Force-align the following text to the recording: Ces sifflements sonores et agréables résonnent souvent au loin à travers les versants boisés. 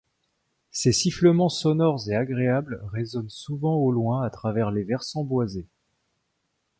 Ces 0.71 0.93
sifflements 0.93 1.47
sonores 1.49 2.09
et 2.09 2.15
agréables 2.15 2.81
résonnent 2.91 3.29
souvent 3.29 3.75
au 3.75 3.91
loin 3.91 4.23
à 4.23 4.31
travers 4.31 4.71
les 4.71 4.83
versants 4.83 5.23
boisés. 5.23 5.67